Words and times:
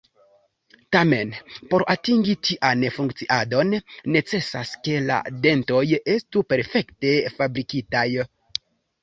Tamen, 0.95 1.33
por 1.73 1.83
atingi 1.93 2.35
tian 2.49 2.85
funkciadon, 2.95 3.75
necesas 4.15 4.73
ke 4.89 4.97
la 5.11 5.19
dentoj 5.45 5.83
estu 6.17 6.45
perfekte 6.55 7.15
fabrikitaj. 7.37 8.09